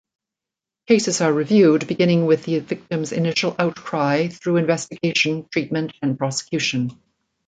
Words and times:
Cases 0.87 1.21
are 1.21 1.31
reviewed 1.31 1.85
beginning 1.85 2.25
with 2.25 2.45
the 2.45 2.57
victim's 2.57 3.11
initial 3.11 3.55
outcry 3.59 4.29
through 4.29 4.55
investigation, 4.57 5.47
treatment 5.51 5.93
and 6.01 6.17
prosecution. 6.17 6.99